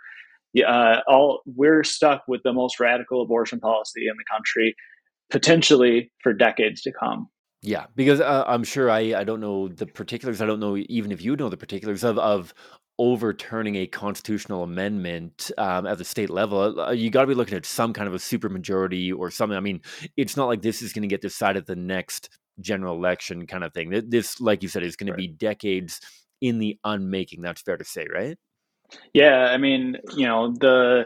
[0.66, 4.76] Uh, all we're stuck with the most radical abortion policy in the country,
[5.30, 7.28] potentially for decades to come.
[7.62, 10.42] Yeah, because uh, I'm sure I I don't know the particulars.
[10.42, 12.54] I don't know even if you know the particulars of of
[13.00, 17.58] overturning a constitutional amendment um, at the state level, uh, you got to be looking
[17.58, 19.58] at some kind of a supermajority or something.
[19.58, 19.82] I mean,
[20.18, 22.30] it's not like this is going to get decided the next
[22.60, 24.04] general election kind of thing.
[24.08, 25.18] This, like you said, is going right.
[25.18, 26.00] to be decades
[26.42, 27.42] in the unmaking.
[27.42, 28.38] That's fair to say, right?
[29.14, 31.06] Yeah, I mean, you know, the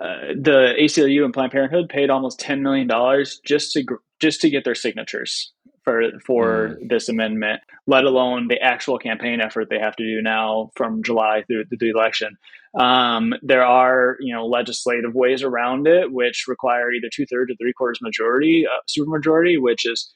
[0.00, 3.84] uh, the ACLU and Planned Parenthood paid almost ten million dollars just to
[4.20, 5.53] just to get their signatures
[5.84, 6.88] for for mm.
[6.88, 11.44] this amendment, let alone the actual campaign effort they have to do now from July
[11.46, 12.36] through the election.
[12.78, 17.56] Um, there are you know legislative ways around it, which require either two thirds or
[17.56, 20.12] three quarters majority, uh, supermajority, which is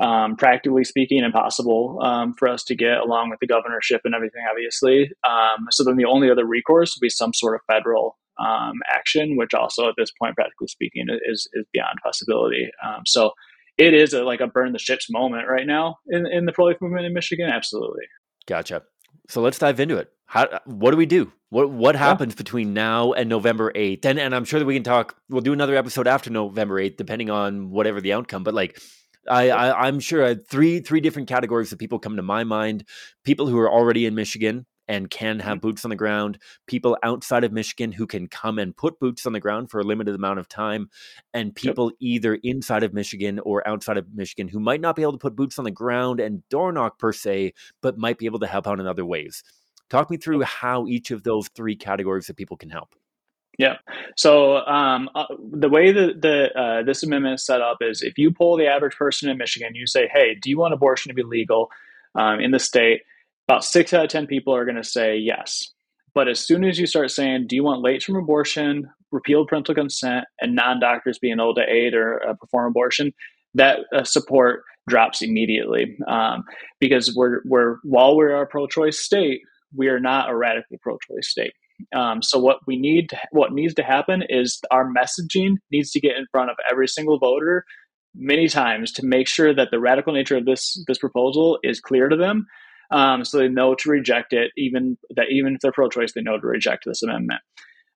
[0.00, 4.42] um, practically speaking impossible um, for us to get, along with the governorship and everything,
[4.50, 5.10] obviously.
[5.26, 9.36] Um, so then the only other recourse would be some sort of federal um, action,
[9.36, 12.70] which also at this point, practically speaking, is is beyond possibility.
[12.84, 13.32] Um, so
[13.78, 16.66] it is a, like a burn the ships moment right now in, in the pro
[16.66, 17.48] life movement in Michigan.
[17.48, 18.04] Absolutely.
[18.46, 18.82] Gotcha.
[19.28, 20.10] So let's dive into it.
[20.26, 21.30] How, what do we do?
[21.50, 22.38] What what happens yeah.
[22.38, 24.06] between now and November eighth?
[24.06, 25.16] And and I'm sure that we can talk.
[25.28, 28.42] We'll do another episode after November eighth, depending on whatever the outcome.
[28.42, 28.80] But like,
[29.28, 32.86] I, I am sure uh, three three different categories of people come to my mind.
[33.24, 35.68] People who are already in Michigan, and can have mm-hmm.
[35.68, 39.32] boots on the ground, people outside of Michigan who can come and put boots on
[39.32, 40.90] the ground for a limited amount of time,
[41.32, 41.96] and people yep.
[42.00, 45.36] either inside of Michigan or outside of Michigan who might not be able to put
[45.36, 48.66] boots on the ground and door knock per se, but might be able to help
[48.66, 49.42] out in other ways.
[49.90, 52.94] Talk me through how each of those three categories of people can help.
[53.58, 53.76] Yeah.
[54.16, 58.16] So um, uh, the way that the uh, this amendment is set up is if
[58.16, 61.14] you pull the average person in Michigan, you say, "Hey, do you want abortion to
[61.14, 61.70] be legal
[62.14, 63.02] um, in the state?"
[63.48, 65.72] About six out of 10 people are going to say yes.
[66.14, 69.74] But as soon as you start saying, do you want late term abortion, repealed parental
[69.74, 73.12] consent, and non doctors being able to aid or uh, perform abortion,
[73.54, 75.96] that uh, support drops immediately.
[76.06, 76.44] Um,
[76.80, 79.40] because we're, we're, while we're a pro choice state,
[79.74, 81.52] we are not a radically pro choice state.
[81.94, 86.00] Um, so what we need, to, what needs to happen is our messaging needs to
[86.00, 87.64] get in front of every single voter
[88.14, 92.10] many times to make sure that the radical nature of this this proposal is clear
[92.10, 92.46] to them
[92.92, 96.38] um, so they know to reject it, even that even if they're pro-choice, they know
[96.38, 97.40] to reject this amendment.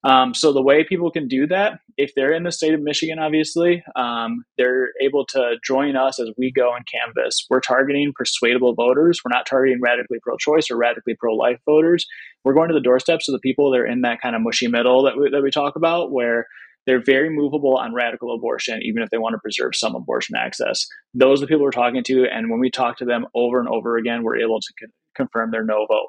[0.05, 3.19] Um, so the way people can do that, if they're in the state of Michigan,
[3.19, 7.45] obviously, um, they're able to join us as we go and canvass.
[7.51, 9.21] We're targeting persuadable voters.
[9.25, 12.07] We're not targeting radically pro-choice or radically pro-life voters.
[12.45, 14.69] We're going to the doorsteps of the people that are in that kind of mushy
[14.69, 16.47] middle that we, that we talk about, where
[16.87, 20.87] they're very movable on radical abortion, even if they want to preserve some abortion access.
[21.15, 22.27] Those are the people we're talking to.
[22.27, 25.51] And when we talk to them over and over again, we're able to con- confirm
[25.51, 26.09] their no vote.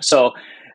[0.00, 0.32] So,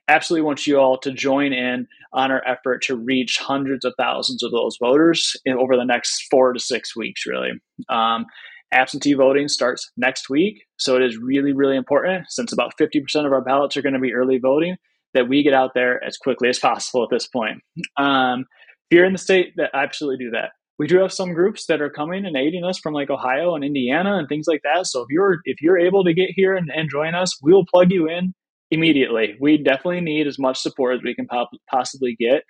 [0.07, 4.43] absolutely want you all to join in on our effort to reach hundreds of thousands
[4.43, 7.53] of those voters in, over the next four to six weeks, really.
[7.89, 8.25] Um,
[8.71, 10.63] absentee voting starts next week.
[10.77, 13.99] So, it is really, really important since about 50% of our ballots are going to
[13.99, 14.75] be early voting
[15.15, 17.61] that we get out there as quickly as possible at this point.
[17.97, 18.45] Um,
[18.89, 20.51] if you're in the state that absolutely do that.
[20.77, 23.63] We do have some groups that are coming and aiding us from like ohio and
[23.63, 24.87] indiana and things like that.
[24.87, 27.65] So if you're if you're able to get here and, and join us we will
[27.65, 28.33] plug you in
[28.71, 29.35] immediately.
[29.39, 32.43] We definitely need as much support as we can pop- possibly get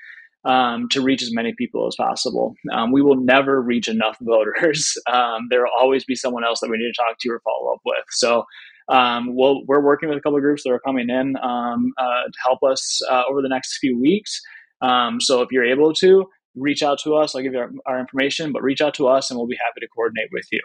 [0.46, 2.54] um, to reach as many people as possible.
[2.72, 4.94] Um, we will never reach enough voters.
[5.12, 7.74] Um, there will always be someone else that we need to talk to or follow
[7.74, 8.06] up with.
[8.12, 8.44] So
[8.88, 12.24] um, we'll, we're working with a couple of groups that are coming in um, uh,
[12.26, 14.40] to help us uh, over the next few weeks
[14.88, 18.00] um, so if you're able to reach out to us, I'll give you our, our
[18.00, 20.62] information, but reach out to us and we'll be happy to coordinate with you.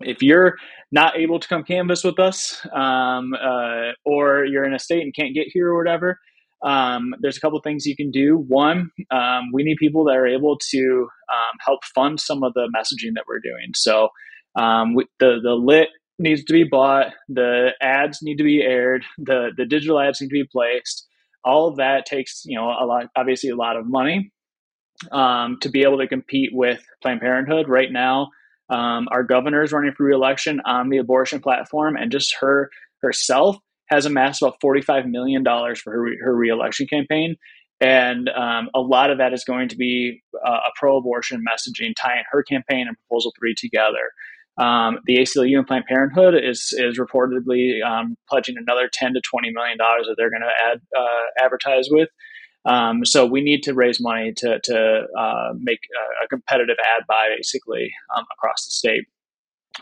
[0.00, 0.56] If you're
[0.90, 5.14] not able to come canvass with us, um, uh, or you're in a state and
[5.14, 6.18] can't get here or whatever,
[6.64, 8.36] um, there's a couple things you can do.
[8.36, 12.68] One, um, we need people that are able to um, help fund some of the
[12.76, 13.72] messaging that we're doing.
[13.74, 14.08] So
[14.58, 19.04] um, we, the the lit needs to be bought, the ads need to be aired,
[19.18, 21.06] the the digital ads need to be placed.
[21.44, 24.30] All of that takes you know a lot, obviously a lot of money
[25.10, 27.68] um, to be able to compete with Planned Parenthood.
[27.68, 28.28] Right now,
[28.70, 32.70] um, our governor is running for reelection on the abortion platform, and just her
[33.02, 37.36] herself has amassed about forty-five million dollars for her her reelection campaign.
[37.80, 42.22] And um, a lot of that is going to be uh, a pro-abortion messaging, tying
[42.30, 44.12] her campaign and Proposal Three together.
[44.58, 49.50] Um, the ACLU and Planned Parenthood is is reportedly um, pledging another ten to twenty
[49.50, 52.08] million dollars that they're going to add uh, advertise with.
[52.64, 57.02] Um, so we need to raise money to to uh, make a, a, competitive ad
[57.08, 59.04] buy basically um, across the state.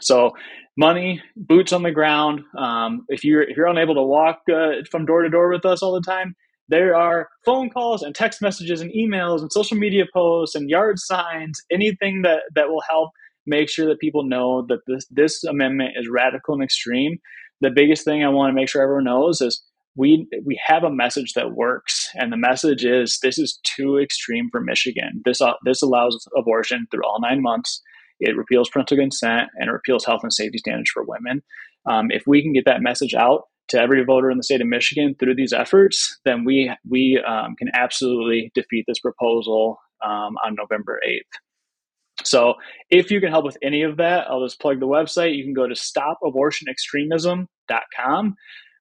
[0.00, 0.32] So
[0.76, 2.40] money, boots on the ground.
[2.56, 5.82] Um, if you're if you're unable to walk uh, from door to door with us
[5.82, 6.34] all the time,
[6.68, 10.98] there are phone calls and text messages and emails and social media posts and yard
[10.98, 11.60] signs.
[11.70, 13.10] Anything that that will help
[13.50, 17.18] make sure that people know that this this amendment is radical and extreme.
[17.60, 19.62] The biggest thing I want to make sure everyone knows is
[19.96, 24.48] we we have a message that works and the message is this is too extreme
[24.50, 25.20] for michigan.
[25.24, 27.82] This uh, this allows abortion through all nine months.
[28.20, 31.42] It repeals parental consent and it repeals health and safety standards for women.
[31.86, 34.66] Um, if we can get that message out to every voter in the state of
[34.66, 40.56] michigan through these efforts then we we um, can absolutely defeat this proposal um, on
[40.56, 41.34] november 8th
[42.24, 42.54] so
[42.90, 45.54] if you can help with any of that i'll just plug the website you can
[45.54, 48.36] go to stopabortionextremism.com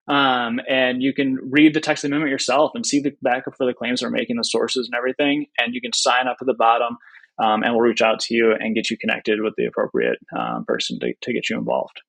[0.10, 3.76] um, and you can read the text amendment yourself and see the backup for the
[3.76, 5.46] claims we're making, the sources and everything.
[5.60, 6.98] And you can sign up at the bottom,
[7.38, 10.66] um, and we'll reach out to you and get you connected with the appropriate um,
[10.66, 12.02] person to, to get you involved.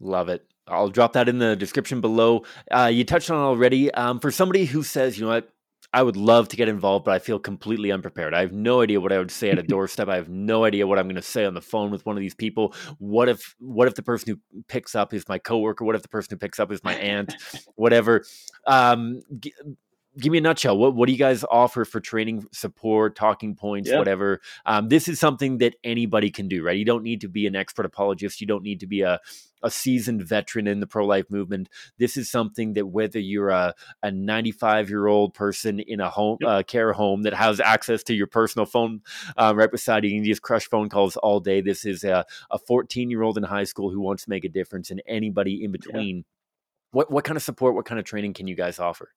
[0.00, 0.46] Love it.
[0.66, 2.44] I'll drop that in the description below.
[2.70, 3.92] Uh, you touched on already.
[3.92, 5.50] Um, for somebody who says, you know what,
[5.96, 8.34] I would love to get involved, but I feel completely unprepared.
[8.34, 10.10] I have no idea what I would say at a doorstep.
[10.10, 12.20] I have no idea what I'm going to say on the phone with one of
[12.20, 12.74] these people.
[12.98, 15.86] What if what if the person who picks up is my coworker?
[15.86, 17.34] What if the person who picks up is my aunt?
[17.76, 18.26] Whatever.
[18.66, 19.22] Um,
[20.18, 20.76] give me a nutshell.
[20.76, 23.98] What what do you guys offer for training support, talking points, yeah.
[23.98, 24.40] whatever?
[24.64, 26.76] Um, this is something that anybody can do, right?
[26.76, 28.40] You don't need to be an expert apologist.
[28.40, 29.20] You don't need to be a
[29.62, 31.68] a seasoned veteran in the pro life movement.
[31.98, 36.38] This is something that whether you're a, a 95 year old person in a home
[36.40, 36.50] yep.
[36.50, 39.00] uh, care home that has access to your personal phone
[39.36, 41.60] uh, right beside you, you can just crush phone calls all day.
[41.60, 42.24] This is a
[42.66, 45.72] 14 year old in high school who wants to make a difference, and anybody in
[45.72, 46.24] between.
[46.92, 49.10] What what kind of support, what kind of training can you guys offer?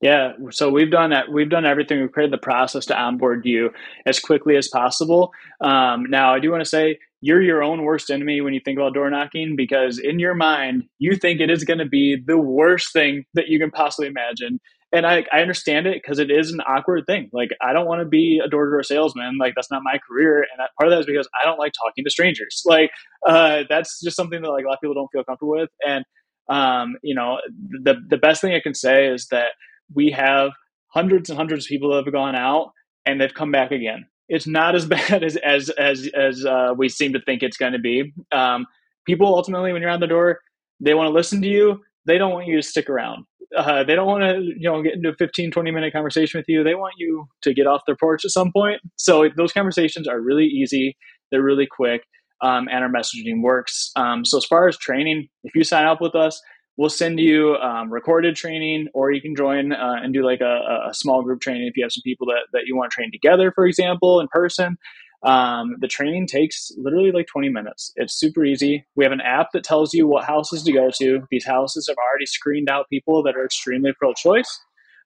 [0.00, 1.30] Yeah, so we've done that.
[1.30, 2.00] We've done everything.
[2.00, 3.70] We've created the process to onboard you
[4.06, 5.30] as quickly as possible.
[5.60, 8.78] Um, now, I do want to say you're your own worst enemy when you think
[8.78, 12.38] about door knocking because in your mind you think it is going to be the
[12.38, 14.58] worst thing that you can possibly imagine
[14.90, 18.00] and i, I understand it because it is an awkward thing like i don't want
[18.00, 21.00] to be a door-to-door salesman like that's not my career and that, part of that
[21.00, 22.90] is because i don't like talking to strangers like
[23.26, 26.06] uh, that's just something that like a lot of people don't feel comfortable with and
[26.48, 27.36] um, you know
[27.82, 29.48] the, the best thing i can say is that
[29.94, 30.50] we have
[30.88, 32.72] hundreds and hundreds of people that have gone out
[33.06, 36.88] and they've come back again it's not as bad as as as as uh, we
[36.88, 38.14] seem to think it's going to be.
[38.32, 38.64] Um,
[39.04, 40.38] people ultimately, when you're on the door,
[40.80, 41.82] they want to listen to you.
[42.06, 43.26] They don't want you to stick around.
[43.54, 46.44] Uh, they don't want to you know get into a 15 20 minute conversation with
[46.46, 50.06] you they want you to get off their porch at some point so those conversations
[50.06, 50.96] are really easy
[51.32, 52.04] they're really quick
[52.42, 56.00] um, and our messaging works um, so as far as training if you sign up
[56.00, 56.40] with us
[56.80, 60.88] we'll send you um, recorded training or you can join uh, and do like a,
[60.88, 63.12] a, small group training if you have some people that, that you want to train
[63.12, 64.78] together for example in person.
[65.22, 67.92] Um, the training takes literally like 20 minutes.
[67.96, 68.86] It's super easy.
[68.96, 71.20] We have an app that tells you what houses to go to.
[71.30, 74.58] These houses have already screened out people that are extremely pro-choice.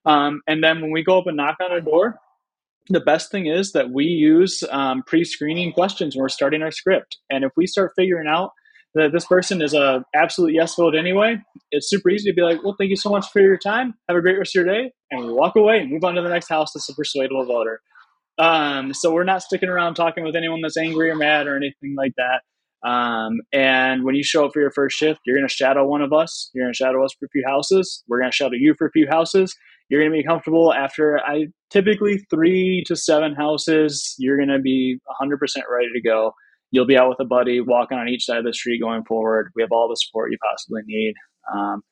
[0.04, 2.20] Um, and then when we go up and knock on a door
[2.90, 7.16] the best thing is that we use um, pre-screening questions when we're starting our script.
[7.30, 8.50] And if we start figuring out
[8.94, 11.36] that this person is a absolute yes vote anyway,
[11.70, 13.94] it's super easy to be like, well, thank you so much for your time.
[14.08, 16.28] Have a great rest of your day, and walk away and move on to the
[16.28, 17.80] next house that's a persuadable voter.
[18.38, 21.94] Um, so we're not sticking around talking with anyone that's angry or mad or anything
[21.96, 22.42] like that.
[22.88, 26.02] Um, and when you show up for your first shift, you're going to shadow one
[26.02, 26.50] of us.
[26.52, 28.02] You're going to shadow us for a few houses.
[28.08, 29.56] We're going to shadow you for a few houses.
[29.88, 34.14] You're going to be comfortable after I typically three to seven houses.
[34.18, 35.38] You're going to be 100%
[35.70, 36.32] ready to go
[36.74, 39.52] you'll be out with a buddy walking on each side of the street going forward.
[39.54, 41.14] We have all the support you possibly need.
[41.54, 41.82] Um,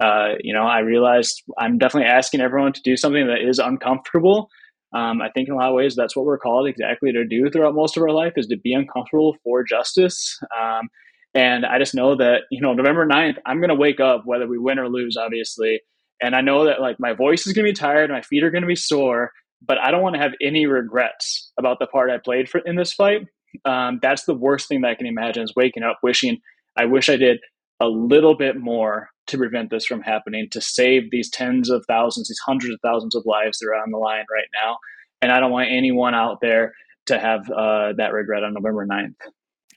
[0.00, 4.48] uh, you know, I realized I'm definitely asking everyone to do something that is uncomfortable.
[4.94, 7.50] Um, I think in a lot of ways that's what we're called exactly to do
[7.50, 10.38] throughout most of our life is to be uncomfortable for justice.
[10.58, 10.88] Um,
[11.34, 14.48] and I just know that, you know, November 9th, I'm going to wake up whether
[14.48, 15.80] we win or lose, obviously.
[16.22, 18.50] And I know that like my voice is going to be tired, my feet are
[18.50, 19.32] going to be sore,
[19.64, 22.76] but I don't want to have any regrets about the part I played for in
[22.76, 23.26] this fight
[23.64, 26.38] um, that's the worst thing that I can imagine is waking up wishing
[26.76, 27.40] I wish I did
[27.80, 32.28] a little bit more to prevent this from happening, to save these tens of thousands,
[32.28, 34.76] these hundreds of thousands of lives that are on the line right now.
[35.22, 36.72] And I don't want anyone out there
[37.06, 39.14] to have uh, that regret on November 9th.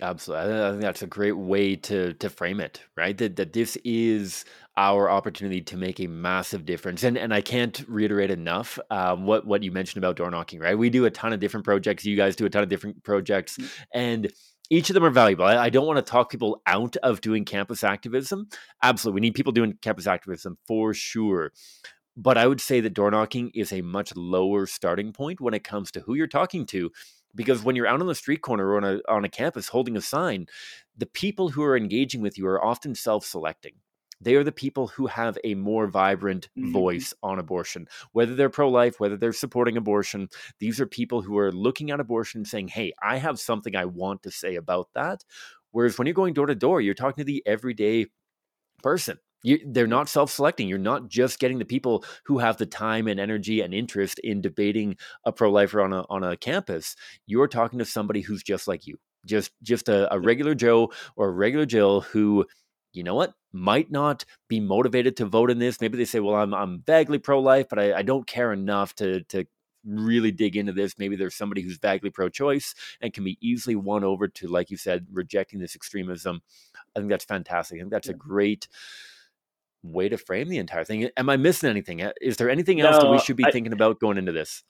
[0.02, 0.62] Absolutely.
[0.62, 3.18] I think that's a great way to to frame it, right?
[3.18, 4.44] That that this is
[4.76, 7.04] our opportunity to make a massive difference.
[7.04, 10.78] And and I can't reiterate enough um, what what you mentioned about door knocking, right?
[10.78, 12.06] We do a ton of different projects.
[12.06, 13.70] You guys do a ton of different projects, mm.
[13.94, 14.34] and
[14.70, 15.46] each of them are valuable.
[15.46, 18.50] I, I don't want to talk people out of doing campus activism.
[18.82, 21.52] Absolutely, we need people doing campus activism for sure.
[22.16, 25.64] But I would say that door knocking is a much lower starting point when it
[25.64, 26.92] comes to who you're talking to
[27.36, 29.98] because when you're out on the street corner or on a on a campus holding
[29.98, 30.48] a sign,
[30.98, 33.74] the people who are engaging with you are often self-selecting.
[34.22, 36.72] They are the people who have a more vibrant mm-hmm.
[36.72, 40.30] voice on abortion, whether they're pro life, whether they're supporting abortion.
[40.60, 43.86] These are people who are looking at abortion and saying, Hey, I have something I
[43.86, 45.26] want to say about that.
[45.72, 48.08] Whereas when you're going door to door, you're talking to the everyday
[48.82, 50.68] person you, they're not self-selecting.
[50.68, 54.42] You're not just getting the people who have the time and energy and interest in
[54.42, 56.96] debating a pro-lifer on a on a campus.
[57.28, 61.28] You're talking to somebody who's just like you, just just a, a regular Joe or
[61.30, 62.46] a regular Jill who,
[62.94, 65.82] you know what, might not be motivated to vote in this.
[65.82, 69.24] Maybe they say, "Well, I'm I'm vaguely pro-life, but I, I don't care enough to
[69.26, 69.46] to
[69.86, 70.98] really dig into this.
[70.98, 74.78] Maybe there's somebody who's vaguely pro-choice and can be easily won over to, like you
[74.78, 76.42] said, rejecting this extremism.
[76.96, 77.78] I think that's fantastic.
[77.78, 78.68] I think that's a great."
[79.84, 81.10] Way to frame the entire thing.
[81.18, 82.02] Am I missing anything?
[82.22, 84.64] Is there anything else no, that we should be I, thinking about going into this?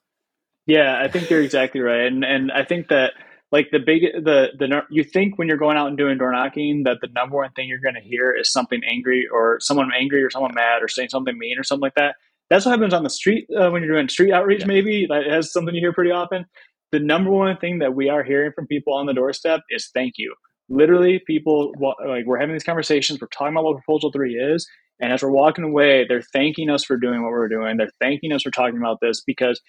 [0.66, 3.12] Yeah, I think you're exactly right, and and I think that
[3.52, 6.82] like the big the the you think when you're going out and doing door knocking
[6.84, 10.22] that the number one thing you're going to hear is something angry or someone angry
[10.22, 12.16] or someone mad or saying something mean or something like that.
[12.50, 14.60] That's what happens on the street uh, when you're doing street outreach.
[14.60, 14.66] Yeah.
[14.66, 16.46] Maybe that has something you hear pretty often.
[16.92, 20.14] The number one thing that we are hearing from people on the doorstep is thank
[20.16, 20.34] you.
[20.68, 23.20] Literally, people like we're having these conversations.
[23.20, 24.66] We're talking about what proposal three is,
[25.00, 27.76] and as we're walking away, they're thanking us for doing what we're doing.
[27.76, 29.60] They're thanking us for talking about this because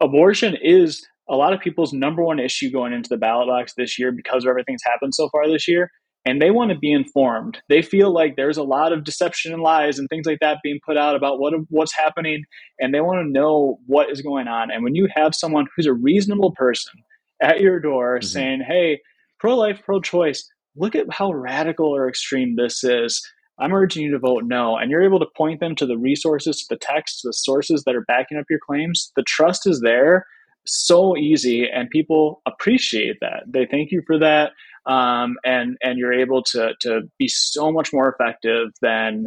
[0.00, 3.98] abortion is a lot of people's number one issue going into the ballot box this
[3.98, 5.90] year because of everything's happened so far this year.
[6.24, 7.58] And they want to be informed.
[7.68, 10.80] They feel like there's a lot of deception and lies and things like that being
[10.84, 12.42] put out about what what's happening,
[12.80, 14.72] and they want to know what is going on.
[14.72, 16.94] And when you have someone who's a reasonable person
[17.40, 18.26] at your door mm-hmm.
[18.26, 19.00] saying, "Hey,
[19.38, 23.22] pro-life, pro-choice, look at how radical or extreme this is,"
[23.58, 24.76] I'm urging you to vote no.
[24.76, 27.84] And you're able to point them to the resources, to the text, to the sources
[27.84, 29.12] that are backing up your claims.
[29.16, 30.26] The trust is there
[30.66, 33.44] so easy, and people appreciate that.
[33.46, 34.52] They thank you for that.
[34.84, 39.26] Um, and and you're able to to be so much more effective than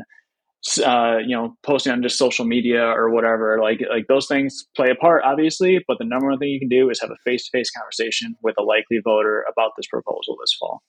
[0.85, 4.89] uh, you know posting on just social media or whatever like like those things play
[4.89, 7.71] a part obviously but the number one thing you can do is have a face-to-face
[7.71, 10.81] conversation with a likely voter about this proposal this fall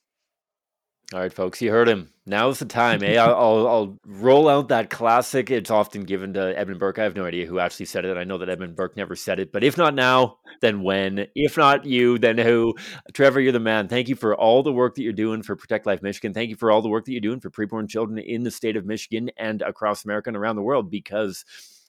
[1.12, 2.12] all right, folks, you heard him.
[2.24, 3.16] Now's the time, eh?
[3.16, 5.50] I'll, I'll, I'll, roll out that classic.
[5.50, 7.00] It's often given to Edmund Burke.
[7.00, 8.16] I have no idea who actually said it.
[8.16, 11.26] I know that Edmund Burke never said it, but if not now, then when?
[11.34, 12.76] If not you, then who?
[13.12, 13.88] Trevor, you're the man.
[13.88, 16.32] Thank you for all the work that you're doing for Protect Life Michigan.
[16.32, 18.76] Thank you for all the work that you're doing for preborn children in the state
[18.76, 21.44] of Michigan and across America and around the world because,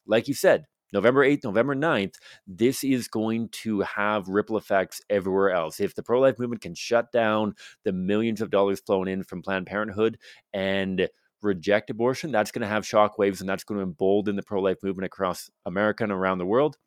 [0.07, 2.15] like you said, November 8th, November 9th,
[2.47, 5.79] this is going to have ripple effects everywhere else.
[5.79, 9.41] If the pro life movement can shut down the millions of dollars flown in from
[9.41, 10.17] Planned Parenthood
[10.53, 11.07] and
[11.41, 14.77] reject abortion, that's going to have shockwaves and that's going to embolden the pro life
[14.83, 16.77] movement across America and around the world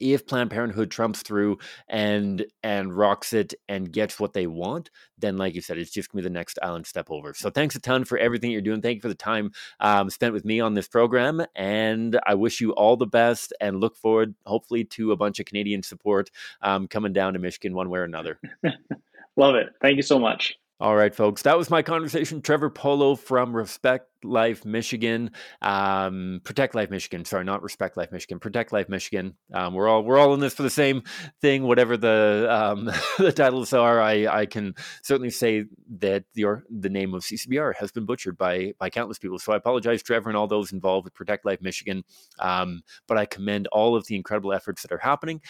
[0.00, 5.36] if Planned Parenthood trumps through and and rocks it and gets what they want, then
[5.36, 7.34] like you said, it's just gonna be the next island step over.
[7.34, 8.82] So thanks a ton for everything you're doing.
[8.82, 12.60] Thank you for the time um, spent with me on this program, and I wish
[12.60, 16.30] you all the best and look forward, hopefully, to a bunch of Canadian support
[16.62, 18.40] um, coming down to Michigan one way or another.
[19.36, 19.68] Love it.
[19.80, 20.58] Thank you so much.
[20.80, 21.42] All right, folks.
[21.42, 22.40] That was my conversation.
[22.40, 25.30] Trevor Pollo from Respect Life Michigan,
[25.62, 27.24] um, Protect Life Michigan.
[27.24, 28.38] Sorry, not Respect Life Michigan.
[28.38, 29.34] Protect Life Michigan.
[29.52, 31.02] Um, we're all we're all in this for the same
[31.40, 31.64] thing.
[31.64, 32.84] Whatever the um,
[33.18, 35.64] the titles are, I, I can certainly say
[35.98, 39.38] that the the name of CCBR has been butchered by by countless people.
[39.38, 42.04] So I apologize, Trevor, and all those involved with Protect Life Michigan.
[42.38, 45.40] Um, but I commend all of the incredible efforts that are happening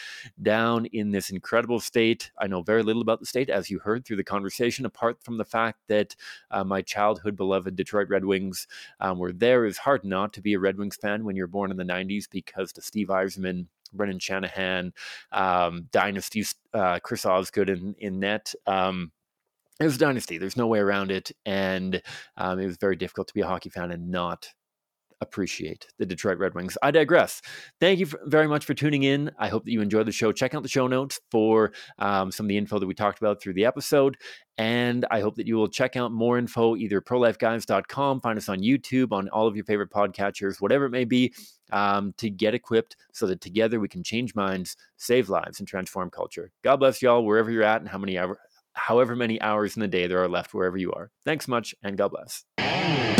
[0.41, 2.31] down in this incredible state.
[2.39, 5.39] I know very little about the state, as you heard through the conversation, apart from
[5.39, 6.15] the fact that
[6.51, 8.60] uh, my childhood beloved Detroit Red Wings
[9.01, 9.67] um, were there.
[9.67, 12.25] It's hard not to be a Red Wings fan when you're born in the 90s
[12.31, 14.93] because the Steve Yzerman, Brendan Shanahan,
[15.33, 18.55] um, Dynasty, uh, Chris Osgood in, in net.
[18.67, 19.13] Um,
[19.81, 20.37] it was a dynasty.
[20.37, 21.33] There's no way around it.
[21.47, 22.03] And
[22.37, 24.49] um, it was very difficult to be a hockey fan and not
[25.21, 26.77] appreciate the Detroit Red Wings.
[26.83, 27.43] I digress.
[27.81, 29.31] Thank you very much for tuning in.
[29.39, 30.33] I hope that you enjoyed the show.
[30.33, 33.43] Check out the show notes for um, some of the info that we talked about
[33.43, 34.17] through the episode.
[34.59, 38.59] And I hope that you will check out more info, either prolifeguys.com, find us on
[38.59, 41.33] YouTube, on all of your favorite podcatchers, whatever it may be,
[41.73, 46.11] um, to get equipped so that together we can change minds, save lives, and transform
[46.11, 46.51] culture.
[46.63, 48.19] God bless y'all wherever you're at and how many
[48.73, 51.11] however many hours in the day there are left wherever you are.
[51.25, 53.20] Thanks much, and God bless.